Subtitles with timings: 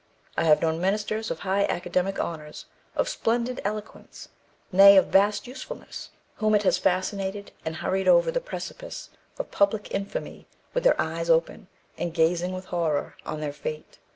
[0.35, 2.65] I have known ministers of high academic honours,
[2.95, 4.29] of splendid eloquence,
[4.71, 9.93] nay, of vast usefulness, whom it has fascinated, and hurried over the precipice of public
[9.93, 11.67] infamy with their eyes open,
[11.99, 13.99] and gazing with horror on their fate.